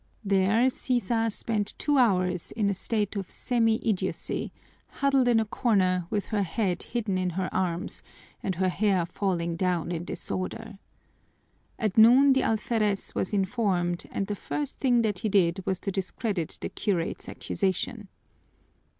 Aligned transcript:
There 0.25 0.67
Sisa 0.71 1.29
spent 1.29 1.75
two 1.77 1.99
hours 1.99 2.51
in 2.51 2.71
a 2.71 2.73
state 2.73 3.15
of 3.15 3.29
semi 3.29 3.75
idiocy, 3.87 4.51
huddled 4.87 5.27
in 5.27 5.39
a 5.39 5.45
corner 5.45 6.07
with 6.09 6.25
her 6.33 6.41
head 6.41 6.81
hidden 6.81 7.19
in 7.19 7.29
her 7.29 7.47
arms 7.53 8.01
and 8.41 8.55
her 8.55 8.69
hair 8.69 9.05
falling 9.05 9.55
down 9.55 9.91
in 9.91 10.03
disorder. 10.03 10.79
At 11.77 11.99
noon 11.99 12.33
the 12.33 12.41
alferez 12.41 13.13
was 13.13 13.31
informed, 13.31 14.05
and 14.09 14.25
the 14.25 14.33
first 14.35 14.79
thing 14.79 15.03
that 15.03 15.19
he 15.19 15.29
did 15.29 15.63
was 15.67 15.77
to 15.81 15.91
discredit 15.91 16.57
the 16.61 16.69
curate's 16.69 17.29
accusation. 17.29 18.07